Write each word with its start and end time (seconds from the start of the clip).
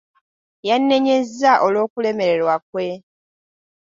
Yannenyezza 0.67 1.51
olw'okulemererwa 1.65 2.55
kwe. 2.69 2.85